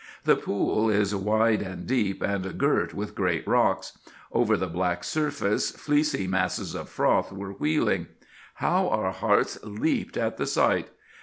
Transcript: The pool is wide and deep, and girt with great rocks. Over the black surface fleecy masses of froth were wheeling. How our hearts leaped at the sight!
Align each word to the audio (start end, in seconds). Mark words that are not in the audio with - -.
The 0.23 0.35
pool 0.35 0.89
is 0.89 1.13
wide 1.13 1.61
and 1.61 1.85
deep, 1.85 2.23
and 2.23 2.57
girt 2.57 2.91
with 2.91 3.13
great 3.13 3.47
rocks. 3.47 3.99
Over 4.31 4.57
the 4.57 4.65
black 4.65 5.03
surface 5.03 5.69
fleecy 5.69 6.25
masses 6.25 6.73
of 6.73 6.89
froth 6.89 7.31
were 7.31 7.51
wheeling. 7.51 8.07
How 8.55 8.87
our 8.89 9.11
hearts 9.11 9.59
leaped 9.63 10.17
at 10.17 10.37
the 10.37 10.47
sight! 10.47 10.87